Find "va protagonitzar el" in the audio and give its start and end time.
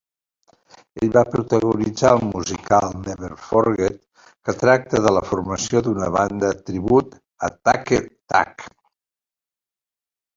1.15-2.21